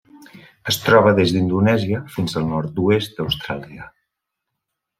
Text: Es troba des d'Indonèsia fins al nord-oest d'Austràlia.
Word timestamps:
Es 0.71 0.79
troba 0.85 1.11
des 1.19 1.33
d'Indonèsia 1.35 2.01
fins 2.15 2.35
al 2.41 2.49
nord-oest 2.55 3.17
d'Austràlia. 3.21 3.89